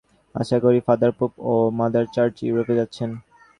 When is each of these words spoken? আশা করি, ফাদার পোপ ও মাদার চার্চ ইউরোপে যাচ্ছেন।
আশা 0.35 0.57
করি, 0.63 0.79
ফাদার 0.87 1.11
পোপ 1.17 1.31
ও 1.45 1.53
মাদার 1.79 2.05
চার্চ 2.15 2.35
ইউরোপে 2.41 2.73
যাচ্ছেন। 2.79 3.09